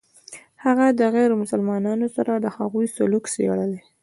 هغه 0.63 0.85
د 0.99 1.01
غیر 1.15 1.31
مسلمانانو 1.41 2.07
سره 2.15 2.31
د 2.35 2.45
هغوی 2.57 2.85
سلوک 2.95 3.23
څېړلی. 3.33 3.81